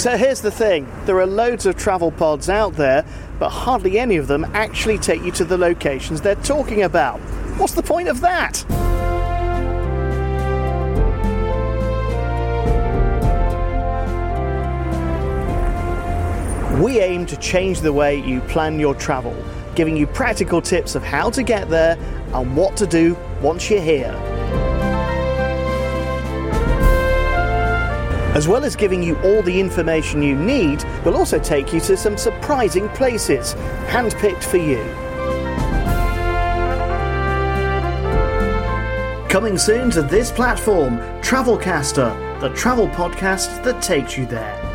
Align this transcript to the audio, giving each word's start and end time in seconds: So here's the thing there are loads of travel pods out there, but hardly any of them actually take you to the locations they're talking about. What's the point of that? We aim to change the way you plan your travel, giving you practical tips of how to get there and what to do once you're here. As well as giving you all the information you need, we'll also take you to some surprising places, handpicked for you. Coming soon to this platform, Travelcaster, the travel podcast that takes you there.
So 0.00 0.16
here's 0.16 0.40
the 0.40 0.50
thing 0.50 0.90
there 1.04 1.20
are 1.20 1.26
loads 1.26 1.66
of 1.66 1.76
travel 1.76 2.10
pods 2.10 2.48
out 2.48 2.72
there, 2.72 3.04
but 3.38 3.50
hardly 3.50 3.98
any 3.98 4.16
of 4.16 4.28
them 4.28 4.46
actually 4.54 4.96
take 4.96 5.22
you 5.22 5.30
to 5.32 5.44
the 5.44 5.58
locations 5.58 6.22
they're 6.22 6.36
talking 6.36 6.84
about. 6.84 7.20
What's 7.58 7.74
the 7.74 7.82
point 7.82 8.08
of 8.08 8.22
that? 8.22 8.64
We 16.80 17.00
aim 17.00 17.26
to 17.26 17.36
change 17.36 17.82
the 17.82 17.92
way 17.92 18.16
you 18.16 18.40
plan 18.40 18.80
your 18.80 18.94
travel, 18.94 19.36
giving 19.74 19.98
you 19.98 20.06
practical 20.06 20.62
tips 20.62 20.94
of 20.94 21.02
how 21.02 21.28
to 21.28 21.42
get 21.42 21.68
there 21.68 21.98
and 22.32 22.56
what 22.56 22.74
to 22.78 22.86
do 22.86 23.18
once 23.42 23.68
you're 23.68 23.82
here. 23.82 24.29
As 28.34 28.46
well 28.46 28.64
as 28.64 28.76
giving 28.76 29.02
you 29.02 29.16
all 29.22 29.42
the 29.42 29.58
information 29.58 30.22
you 30.22 30.36
need, 30.36 30.84
we'll 31.04 31.16
also 31.16 31.38
take 31.38 31.72
you 31.72 31.80
to 31.80 31.96
some 31.96 32.16
surprising 32.16 32.88
places, 32.90 33.54
handpicked 33.86 34.44
for 34.44 34.56
you. 34.56 34.78
Coming 39.28 39.58
soon 39.58 39.90
to 39.90 40.02
this 40.02 40.30
platform, 40.30 40.98
Travelcaster, 41.22 42.40
the 42.40 42.50
travel 42.50 42.88
podcast 42.88 43.62
that 43.64 43.82
takes 43.82 44.16
you 44.16 44.26
there. 44.26 44.69